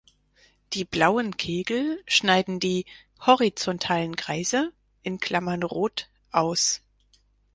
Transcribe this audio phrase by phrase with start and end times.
[0.73, 2.87] Die blauen Kegel schneiden die
[3.23, 4.73] "horizontalen Kreise"
[5.69, 6.81] (rot) aus.